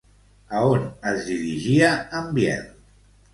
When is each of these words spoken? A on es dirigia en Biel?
A 0.59 0.61
on 0.69 0.87
es 1.11 1.21
dirigia 1.27 1.91
en 2.21 2.33
Biel? 2.39 2.67